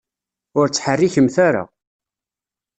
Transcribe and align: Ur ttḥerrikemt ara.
Ur 0.59 0.67
ttḥerrikemt 0.69 1.35
ara. 1.47 1.63